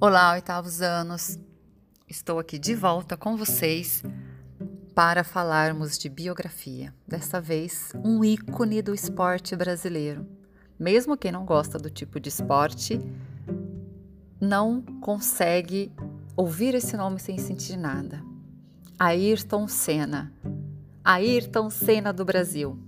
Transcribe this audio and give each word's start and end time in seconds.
Olá, 0.00 0.34
oitavos 0.34 0.80
anos! 0.80 1.40
Estou 2.08 2.38
aqui 2.38 2.56
de 2.56 2.72
volta 2.72 3.16
com 3.16 3.36
vocês 3.36 4.04
para 4.94 5.24
falarmos 5.24 5.98
de 5.98 6.08
biografia. 6.08 6.94
Desta 7.04 7.40
vez, 7.40 7.90
um 8.04 8.22
ícone 8.22 8.80
do 8.80 8.94
esporte 8.94 9.56
brasileiro. 9.56 10.24
Mesmo 10.78 11.16
quem 11.16 11.32
não 11.32 11.44
gosta 11.44 11.80
do 11.80 11.90
tipo 11.90 12.20
de 12.20 12.28
esporte, 12.28 13.00
não 14.40 14.82
consegue 15.00 15.92
ouvir 16.36 16.76
esse 16.76 16.96
nome 16.96 17.18
sem 17.18 17.36
sentir 17.36 17.76
nada. 17.76 18.22
Ayrton 18.96 19.66
Senna. 19.66 20.32
Ayrton 21.02 21.70
Senna 21.70 22.12
do 22.12 22.24
Brasil. 22.24 22.78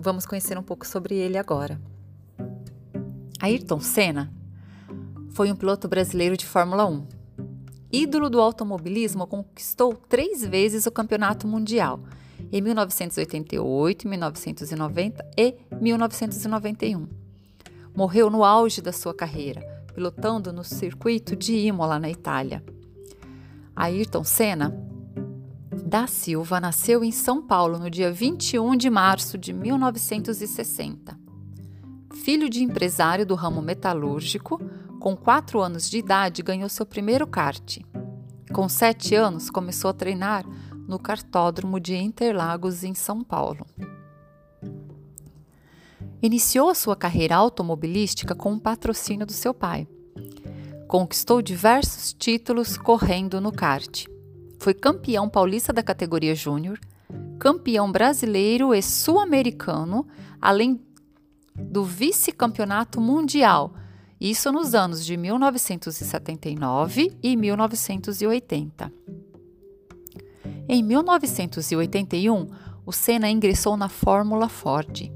Vamos 0.00 0.26
conhecer 0.26 0.58
um 0.58 0.64
pouco 0.64 0.84
sobre 0.84 1.14
ele 1.14 1.38
agora. 1.38 1.80
Ayrton 3.40 3.78
Senna 3.78 4.34
foi 5.36 5.52
um 5.52 5.54
piloto 5.54 5.86
brasileiro 5.86 6.34
de 6.34 6.46
Fórmula 6.46 6.86
1. 6.86 7.06
Ídolo 7.92 8.30
do 8.30 8.40
automobilismo, 8.40 9.26
conquistou 9.26 9.92
três 9.94 10.42
vezes 10.42 10.86
o 10.86 10.90
campeonato 10.90 11.46
mundial, 11.46 12.00
em 12.50 12.62
1988, 12.62 14.08
1990 14.08 15.30
e 15.36 15.56
1991. 15.78 17.06
Morreu 17.94 18.30
no 18.30 18.44
auge 18.44 18.80
da 18.80 18.92
sua 18.92 19.12
carreira, 19.12 19.60
pilotando 19.94 20.54
no 20.54 20.64
circuito 20.64 21.36
de 21.36 21.54
Imola, 21.54 21.98
na 21.98 22.08
Itália. 22.08 22.64
Ayrton 23.76 24.24
Senna 24.24 24.74
da 25.84 26.06
Silva 26.06 26.58
nasceu 26.58 27.04
em 27.04 27.12
São 27.12 27.46
Paulo 27.46 27.78
no 27.78 27.90
dia 27.90 28.10
21 28.10 28.74
de 28.74 28.88
março 28.88 29.36
de 29.36 29.52
1960. 29.52 31.14
Filho 32.24 32.48
de 32.48 32.64
empresário 32.64 33.26
do 33.26 33.34
ramo 33.34 33.60
metalúrgico, 33.60 34.58
com 34.98 35.16
quatro 35.16 35.60
anos 35.60 35.88
de 35.88 35.98
idade, 35.98 36.42
ganhou 36.42 36.68
seu 36.68 36.86
primeiro 36.86 37.26
kart. 37.26 37.78
Com 38.52 38.68
sete 38.68 39.14
anos, 39.14 39.50
começou 39.50 39.90
a 39.90 39.94
treinar 39.94 40.44
no 40.88 40.98
cartódromo 40.98 41.78
de 41.78 41.96
Interlagos, 41.96 42.84
em 42.84 42.94
São 42.94 43.22
Paulo. 43.22 43.66
Iniciou 46.22 46.74
sua 46.74 46.96
carreira 46.96 47.36
automobilística 47.36 48.34
com 48.34 48.54
o 48.54 48.60
patrocínio 48.60 49.26
do 49.26 49.32
seu 49.32 49.52
pai. 49.52 49.86
Conquistou 50.88 51.42
diversos 51.42 52.12
títulos 52.12 52.78
correndo 52.78 53.40
no 53.40 53.52
kart. 53.52 54.06
Foi 54.58 54.72
campeão 54.72 55.28
paulista 55.28 55.72
da 55.72 55.82
categoria 55.82 56.34
júnior, 56.34 56.80
campeão 57.38 57.92
brasileiro 57.92 58.74
e 58.74 58.80
sul-americano, 58.80 60.06
além 60.40 60.80
do 61.54 61.84
vice-campeonato 61.84 63.00
mundial 63.00 63.74
isso 64.20 64.50
nos 64.50 64.74
anos 64.74 65.04
de 65.04 65.16
1979 65.16 67.16
e 67.22 67.36
1980. 67.36 68.92
Em 70.68 70.82
1981, 70.82 72.46
o 72.84 72.92
Senna 72.92 73.28
ingressou 73.28 73.76
na 73.76 73.88
Fórmula 73.88 74.48
Ford. 74.48 75.12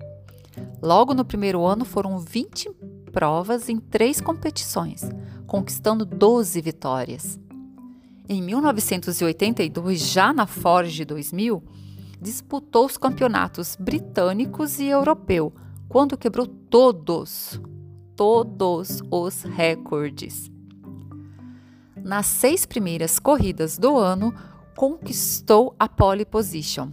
Logo 0.82 1.14
no 1.14 1.24
primeiro 1.24 1.64
ano 1.64 1.84
foram 1.84 2.18
20 2.18 2.70
provas 3.10 3.68
em 3.68 3.78
três 3.78 4.20
competições, 4.20 5.08
conquistando 5.46 6.04
12 6.04 6.60
vitórias. 6.60 7.40
Em 8.28 8.42
1982, 8.42 9.98
já 9.98 10.32
na 10.32 10.46
Ford 10.46 11.04
2000, 11.04 11.62
disputou 12.20 12.86
os 12.86 12.96
campeonatos 12.96 13.76
britânicos 13.76 14.78
e 14.78 14.86
europeu, 14.86 15.52
quando 15.88 16.18
quebrou 16.18 16.46
todos 16.46 17.60
todos 18.20 19.02
os 19.10 19.44
recordes. 19.44 20.50
Nas 21.96 22.26
seis 22.26 22.66
primeiras 22.66 23.18
corridas 23.18 23.78
do 23.78 23.96
ano, 23.96 24.34
conquistou 24.76 25.74
a 25.78 25.88
pole 25.88 26.26
position, 26.26 26.92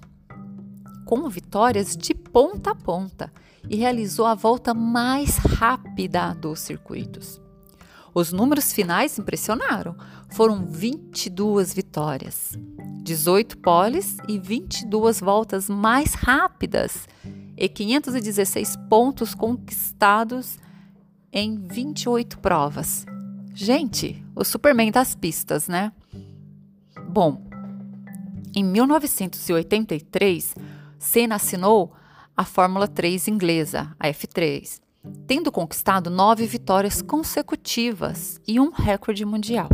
com 1.04 1.28
vitórias 1.28 1.98
de 1.98 2.16
ponta 2.16 2.72
a 2.72 2.76
ponta 2.76 3.30
e 3.70 3.76
realizou 3.76 4.26
a 4.26 4.36
volta 4.36 4.74
mais 4.74 5.36
rápida 5.36 6.34
dos 6.34 6.62
circuitos. 6.62 7.42
Os 8.16 8.32
números 8.32 8.72
finais 8.72 9.20
impressionaram. 9.20 9.98
Foram 10.30 10.66
22 10.66 11.74
vitórias, 11.74 12.58
18 13.04 13.58
poles 13.58 14.16
e 14.30 14.40
22 14.40 15.20
voltas 15.20 15.70
mais 15.70 16.14
rápidas 16.14 17.06
e 17.58 17.68
516 17.68 18.78
pontos 18.90 19.36
conquistados 19.36 20.58
em 21.40 21.56
28 21.68 22.40
provas. 22.40 23.06
Gente, 23.54 24.26
o 24.36 24.44
Superman 24.44 24.92
das 24.92 25.14
pistas, 25.14 25.68
né? 25.68 25.92
Bom, 27.08 27.44
em 28.56 28.64
1983, 28.64 30.56
Senna 30.98 31.36
assinou 31.36 31.94
a 32.36 32.44
Fórmula 32.44 32.88
3 32.88 33.28
inglesa, 33.28 33.96
a 34.00 34.08
F3, 34.08 34.82
tendo 35.28 35.52
conquistado 35.52 36.10
nove 36.10 36.48
vitórias 36.48 37.04
consecutivas 37.04 38.42
e 38.48 38.60
um 38.60 38.72
recorde 38.72 39.24
mundial. 39.24 39.70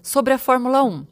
Sobre 0.00 0.32
a 0.32 0.38
Fórmula 0.38 0.84
1. 0.84 1.04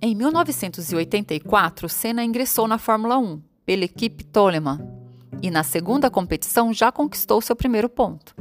Em 0.00 0.14
1984, 0.14 1.90
Senna 1.90 2.24
ingressou 2.24 2.66
na 2.66 2.78
Fórmula 2.78 3.18
1 3.18 3.42
pela 3.66 3.84
equipe 3.84 4.24
Toleman, 4.24 4.96
e 5.42 5.50
na 5.50 5.62
segunda 5.62 6.10
competição 6.10 6.72
já 6.72 6.90
conquistou 6.90 7.40
seu 7.40 7.54
primeiro 7.54 7.88
ponto. 7.88 8.34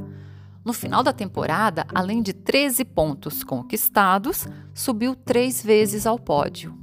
No 0.64 0.74
final 0.74 1.04
da 1.04 1.14
temporada, 1.14 1.86
além 1.94 2.24
de 2.24 2.34
13 2.34 2.84
pontos 2.86 3.44
conquistados, 3.44 4.48
subiu 4.74 5.16
três 5.16 5.64
vezes 5.64 6.08
ao 6.08 6.18
pódio. 6.18 6.76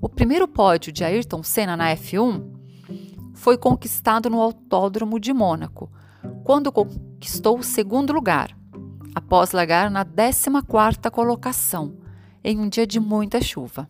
O 0.00 0.08
primeiro 0.08 0.48
pódio 0.48 0.92
de 0.92 1.04
Ayrton 1.04 1.42
Senna 1.42 1.76
na 1.76 1.94
F1 1.94 2.44
foi 3.32 3.56
conquistado 3.56 4.28
no 4.28 4.40
Autódromo 4.40 5.20
de 5.20 5.32
Mônaco, 5.32 5.90
quando 6.42 6.72
conquistou 6.72 7.58
o 7.58 7.62
segundo 7.62 8.12
lugar, 8.12 8.56
após 9.14 9.52
largar 9.52 9.90
na 9.90 10.04
14ª 10.04 11.10
colocação, 11.10 11.96
em 12.42 12.58
um 12.58 12.68
dia 12.68 12.86
de 12.86 12.98
muita 12.98 13.40
chuva. 13.40 13.88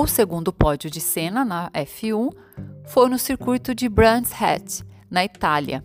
O 0.00 0.06
segundo 0.06 0.52
pódio 0.52 0.88
de 0.88 1.00
Senna 1.00 1.44
na 1.44 1.72
F1 1.72 2.32
foi 2.84 3.08
no 3.08 3.18
circuito 3.18 3.74
de 3.74 3.88
Brands 3.88 4.30
Hatch, 4.32 4.82
na 5.10 5.24
Itália, 5.24 5.84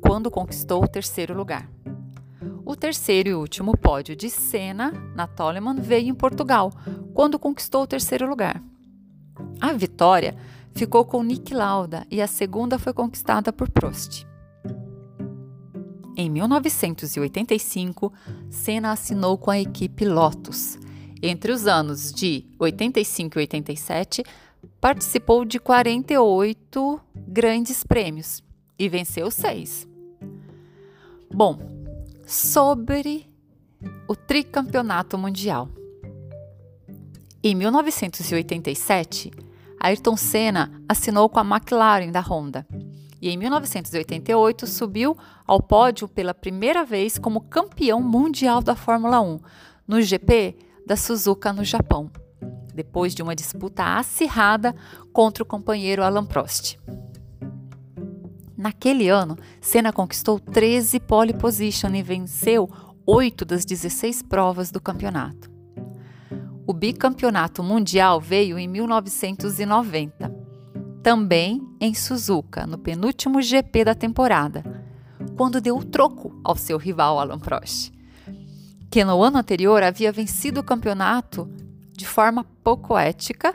quando 0.00 0.30
conquistou 0.30 0.82
o 0.82 0.88
terceiro 0.88 1.36
lugar. 1.36 1.70
O 2.64 2.74
terceiro 2.74 3.28
e 3.28 3.34
último 3.34 3.76
pódio 3.76 4.16
de 4.16 4.30
Senna 4.30 4.92
na 5.14 5.26
Toleman 5.26 5.74
veio 5.74 6.08
em 6.08 6.14
Portugal, 6.14 6.72
quando 7.12 7.38
conquistou 7.38 7.82
o 7.82 7.86
terceiro 7.86 8.26
lugar. 8.26 8.62
A 9.60 9.74
vitória 9.74 10.34
ficou 10.72 11.04
com 11.04 11.22
Nick 11.22 11.52
Lauda 11.52 12.06
e 12.10 12.22
a 12.22 12.26
segunda 12.26 12.78
foi 12.78 12.94
conquistada 12.94 13.52
por 13.52 13.68
Prost. 13.68 14.26
Em 16.16 16.30
1985, 16.30 18.10
Senna 18.48 18.92
assinou 18.92 19.36
com 19.36 19.50
a 19.50 19.60
equipe 19.60 20.06
Lotus. 20.06 20.78
Entre 21.26 21.50
os 21.50 21.66
anos 21.66 22.12
de 22.12 22.44
85 22.58 23.38
e 23.38 23.40
87, 23.40 24.22
participou 24.78 25.42
de 25.46 25.58
48 25.58 27.00
grandes 27.16 27.82
prêmios 27.82 28.42
e 28.78 28.90
venceu 28.90 29.30
seis. 29.30 29.88
Bom, 31.32 31.58
sobre 32.26 33.26
o 34.06 34.14
tricampeonato 34.14 35.16
mundial. 35.16 35.70
Em 37.42 37.54
1987, 37.54 39.30
Ayrton 39.80 40.18
Senna 40.18 40.78
assinou 40.86 41.30
com 41.30 41.40
a 41.40 41.56
McLaren 41.56 42.12
da 42.12 42.20
Honda 42.20 42.66
e 43.22 43.30
em 43.30 43.38
1988 43.38 44.66
subiu 44.66 45.16
ao 45.46 45.62
pódio 45.62 46.06
pela 46.06 46.34
primeira 46.34 46.84
vez 46.84 47.16
como 47.16 47.40
campeão 47.40 48.02
mundial 48.02 48.60
da 48.60 48.76
Fórmula 48.76 49.22
1 49.22 49.40
no 49.88 50.02
GP 50.02 50.73
da 50.86 50.96
Suzuka 50.96 51.52
no 51.52 51.64
Japão 51.64 52.10
depois 52.74 53.14
de 53.14 53.22
uma 53.22 53.34
disputa 53.34 53.96
acirrada 53.96 54.74
contra 55.12 55.42
o 55.42 55.46
companheiro 55.46 56.02
Alan 56.02 56.26
Prost. 56.26 56.78
Naquele 58.56 59.08
ano, 59.08 59.36
Senna 59.60 59.92
conquistou 59.92 60.40
13 60.40 60.98
pole 61.00 61.32
position 61.32 61.94
e 61.94 62.02
venceu 62.02 62.68
8 63.06 63.44
das 63.44 63.64
16 63.64 64.22
provas 64.22 64.70
do 64.70 64.80
campeonato. 64.80 65.52
O 66.66 66.72
bicampeonato 66.72 67.62
mundial 67.62 68.20
veio 68.20 68.58
em 68.58 68.66
1990, 68.66 70.34
também 71.02 71.60
em 71.78 71.92
Suzuka, 71.92 72.66
no 72.66 72.78
penúltimo 72.78 73.42
GP 73.42 73.84
da 73.84 73.94
temporada, 73.94 74.64
quando 75.36 75.60
deu 75.60 75.76
o 75.76 75.84
troco 75.84 76.40
ao 76.42 76.56
seu 76.56 76.78
rival 76.78 77.18
Alan 77.20 77.38
Prost, 77.38 77.92
que 78.94 79.04
no 79.04 79.24
ano 79.24 79.38
anterior 79.38 79.82
havia 79.82 80.12
vencido 80.12 80.60
o 80.60 80.62
campeonato 80.62 81.50
de 81.90 82.06
forma 82.06 82.44
pouco 82.62 82.96
ética, 82.96 83.52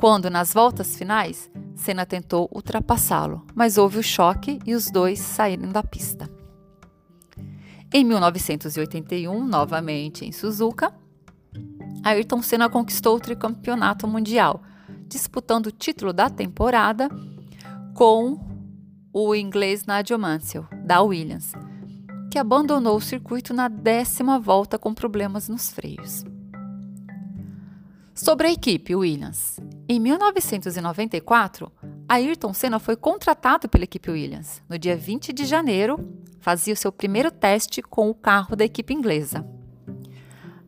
quando 0.00 0.30
nas 0.30 0.54
voltas 0.54 0.96
finais 0.96 1.50
Senna 1.76 2.06
tentou 2.06 2.48
ultrapassá-lo, 2.50 3.46
mas 3.54 3.76
houve 3.76 3.98
o 3.98 4.02
choque 4.02 4.58
e 4.64 4.74
os 4.74 4.90
dois 4.90 5.18
saíram 5.18 5.68
da 5.68 5.82
pista. 5.82 6.26
Em 7.92 8.02
1981, 8.02 9.44
novamente 9.44 10.24
em 10.24 10.32
Suzuka, 10.32 10.90
Ayrton 12.02 12.40
Senna 12.40 12.70
conquistou 12.70 13.16
o 13.16 13.20
tricampeonato 13.20 14.08
mundial, 14.08 14.62
disputando 15.06 15.66
o 15.66 15.70
título 15.70 16.14
da 16.14 16.30
temporada 16.30 17.10
com 17.92 18.40
o 19.12 19.34
inglês 19.34 19.84
Nigel 19.84 20.18
Mansell, 20.18 20.66
da 20.82 21.02
Williams, 21.02 21.52
que 22.32 22.38
abandonou 22.38 22.96
o 22.96 23.00
circuito 23.00 23.52
na 23.52 23.68
décima 23.68 24.40
volta 24.40 24.78
com 24.78 24.94
problemas 24.94 25.50
nos 25.50 25.70
freios. 25.70 26.24
Sobre 28.14 28.46
a 28.46 28.50
equipe 28.50 28.96
Williams. 28.96 29.60
Em 29.86 30.00
1994, 30.00 31.70
Ayrton 32.08 32.54
Senna 32.54 32.78
foi 32.78 32.96
contratado 32.96 33.68
pela 33.68 33.84
equipe 33.84 34.10
Williams. 34.10 34.62
No 34.66 34.78
dia 34.78 34.96
20 34.96 35.30
de 35.30 35.44
janeiro, 35.44 35.98
fazia 36.40 36.72
o 36.72 36.76
seu 36.76 36.90
primeiro 36.90 37.30
teste 37.30 37.82
com 37.82 38.08
o 38.08 38.14
carro 38.14 38.56
da 38.56 38.64
equipe 38.64 38.94
inglesa. 38.94 39.46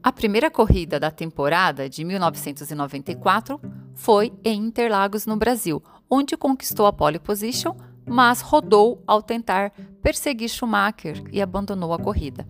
A 0.03 0.13
primeira 0.13 0.51
corrida 0.51 1.01
da 1.01 1.11
temporada 1.11 1.89
de 1.89 2.05
1994 2.05 3.59
foi 3.95 4.35
em 4.45 4.67
Interlagos, 4.67 5.25
no 5.25 5.39
Brasil, 5.39 5.83
onde 6.11 6.37
conquistou 6.37 6.85
a 6.85 6.93
pole 6.93 7.19
position, 7.19 7.75
mas 8.07 8.41
rodou 8.41 9.03
ao 9.07 9.23
tentar 9.23 9.73
perseguir 10.03 10.49
Schumacher 10.49 11.23
e 11.33 11.41
abandonou 11.41 11.93
a 11.93 11.99
corrida. 11.99 12.47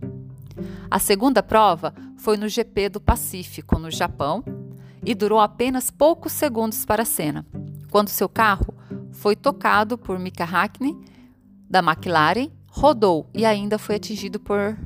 A 0.90 0.98
segunda 0.98 1.42
prova 1.42 1.94
foi 2.16 2.36
no 2.36 2.48
GP 2.48 2.88
do 2.88 3.00
Pacífico, 3.00 3.78
no 3.78 3.90
Japão, 3.90 4.44
e 5.04 5.14
durou 5.14 5.40
apenas 5.40 5.90
poucos 5.90 6.32
segundos 6.32 6.84
para 6.84 7.02
a 7.02 7.06
cena, 7.06 7.44
quando 7.90 8.08
seu 8.08 8.28
carro 8.28 8.74
foi 9.12 9.36
tocado 9.36 9.98
por 9.98 10.18
Mika 10.18 10.44
Hakkinen, 10.44 10.98
da 11.68 11.80
McLaren, 11.80 12.50
rodou 12.68 13.28
e 13.34 13.44
ainda 13.44 13.78
foi 13.78 13.96
atingido 13.96 14.40
por 14.40 14.76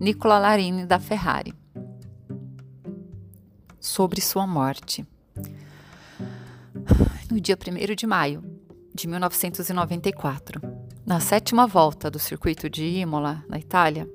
Nicola 0.00 0.38
Larini, 0.38 0.86
da 0.86 0.98
Ferrari. 0.98 1.54
Sobre 3.80 4.20
sua 4.20 4.46
morte. 4.46 5.06
No 7.30 7.40
dia 7.40 7.56
1 7.56 7.94
de 7.94 8.06
maio 8.06 8.53
de 8.94 9.08
1994, 9.08 10.62
na 11.04 11.18
sétima 11.18 11.66
volta 11.66 12.08
do 12.08 12.20
circuito 12.20 12.70
de 12.70 12.84
Imola, 12.84 13.44
na 13.48 13.58
Itália, 13.58 14.08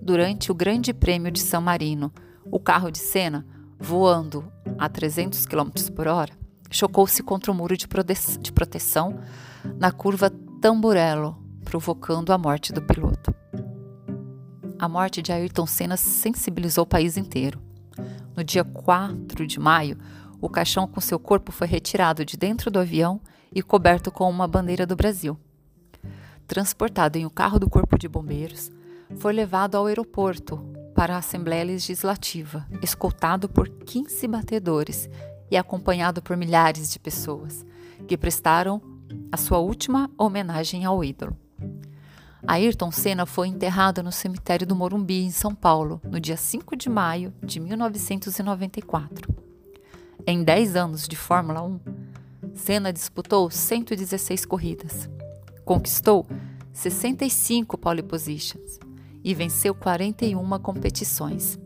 durante 0.00 0.52
o 0.52 0.54
Grande 0.54 0.94
Prêmio 0.94 1.32
de 1.32 1.40
San 1.40 1.60
Marino, 1.60 2.12
o 2.44 2.60
carro 2.60 2.88
de 2.92 2.98
Senna, 2.98 3.44
voando 3.80 4.50
a 4.78 4.88
300 4.88 5.44
km 5.44 5.70
por 5.94 6.06
hora, 6.06 6.32
chocou-se 6.70 7.20
contra 7.20 7.50
o 7.50 7.54
muro 7.54 7.76
de, 7.76 7.88
prote 7.88 8.38
de 8.38 8.52
proteção 8.52 9.18
na 9.76 9.90
curva 9.90 10.30
Tamburello, 10.60 11.36
provocando 11.64 12.32
a 12.32 12.38
morte 12.38 12.72
do 12.72 12.80
piloto. 12.80 13.34
A 14.78 14.88
morte 14.88 15.20
de 15.20 15.32
Ayrton 15.32 15.66
Senna 15.66 15.96
sensibilizou 15.96 16.84
o 16.84 16.88
país 16.88 17.16
inteiro. 17.16 17.60
No 18.36 18.44
dia 18.44 18.62
4 18.62 19.44
de 19.48 19.58
maio, 19.58 19.98
o 20.40 20.48
caixão 20.48 20.86
com 20.86 21.00
seu 21.00 21.18
corpo 21.18 21.50
foi 21.50 21.66
retirado 21.66 22.24
de 22.24 22.36
dentro 22.36 22.70
do 22.70 22.78
avião 22.78 23.20
e 23.54 23.62
coberto 23.62 24.10
com 24.10 24.28
uma 24.28 24.46
bandeira 24.46 24.86
do 24.86 24.96
Brasil. 24.96 25.38
Transportado 26.46 27.18
em 27.18 27.26
um 27.26 27.30
carro 27.30 27.58
do 27.58 27.68
Corpo 27.68 27.98
de 27.98 28.08
Bombeiros, 28.08 28.70
foi 29.16 29.32
levado 29.32 29.76
ao 29.76 29.86
aeroporto 29.86 30.58
para 30.94 31.14
a 31.14 31.18
Assembleia 31.18 31.64
Legislativa, 31.64 32.66
escoltado 32.82 33.48
por 33.48 33.68
15 33.68 34.26
batedores 34.26 35.08
e 35.50 35.56
acompanhado 35.56 36.22
por 36.22 36.36
milhares 36.36 36.90
de 36.90 36.98
pessoas 36.98 37.64
que 38.06 38.16
prestaram 38.16 38.80
a 39.30 39.36
sua 39.36 39.58
última 39.58 40.10
homenagem 40.18 40.84
ao 40.84 41.04
ídolo. 41.04 41.36
Ayrton 42.46 42.92
Senna 42.92 43.26
foi 43.26 43.48
enterrado 43.48 44.02
no 44.02 44.12
cemitério 44.12 44.66
do 44.66 44.76
Morumbi, 44.76 45.22
em 45.22 45.30
São 45.30 45.54
Paulo, 45.54 46.00
no 46.04 46.20
dia 46.20 46.36
5 46.36 46.76
de 46.76 46.88
maio 46.88 47.34
de 47.42 47.58
1994. 47.58 49.34
Em 50.24 50.44
10 50.44 50.76
anos 50.76 51.08
de 51.08 51.16
Fórmula 51.16 51.62
1, 51.62 51.80
Senna 52.56 52.92
disputou 52.92 53.48
116 53.48 54.44
corridas, 54.44 55.08
conquistou 55.64 56.26
65 56.72 57.78
pole 57.78 58.02
positions 58.02 58.80
e 59.22 59.32
venceu 59.34 59.74
41 59.74 60.58
competições 60.58 61.58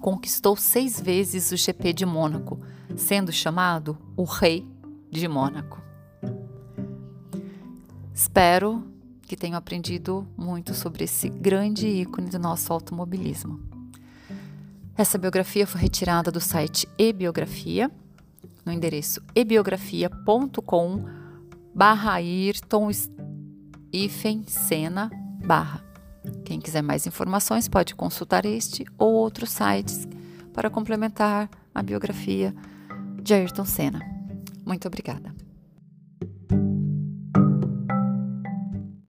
conquistou 0.00 0.56
seis 0.56 1.00
vezes 1.00 1.52
o 1.52 1.56
GP 1.56 1.92
de 1.92 2.06
Mônaco, 2.06 2.58
sendo 2.96 3.30
chamado 3.30 3.98
o 4.16 4.24
Rei 4.24 4.66
de 5.10 5.28
Mônaco. 5.28 5.80
Espero 8.12 8.84
que 9.22 9.36
tenham 9.36 9.56
aprendido 9.56 10.26
muito 10.36 10.74
sobre 10.74 11.04
esse 11.04 11.28
grande 11.28 11.86
ícone 11.86 12.30
do 12.30 12.38
nosso 12.38 12.72
automobilismo. 12.72 13.60
Essa 14.96 15.16
biografia 15.16 15.66
foi 15.66 15.80
retirada 15.80 16.30
do 16.30 16.40
site 16.40 16.88
ebiografia, 16.98 17.90
no 18.70 18.72
endereço 18.72 19.20
ebiografia.com 19.34 21.04
barra 21.74 22.12
Ayrton 22.14 22.90
Senna 24.46 25.10
barra. 25.44 25.84
Quem 26.44 26.60
quiser 26.60 26.82
mais 26.82 27.06
informações 27.06 27.68
pode 27.68 27.94
consultar 27.94 28.46
este 28.46 28.86
ou 28.96 29.12
outros 29.12 29.50
sites 29.50 30.06
para 30.52 30.70
complementar 30.70 31.50
a 31.74 31.82
biografia 31.82 32.54
de 33.20 33.34
Ayrton 33.34 33.64
Senna. 33.64 34.00
Muito 34.64 34.86
obrigada. 34.86 35.39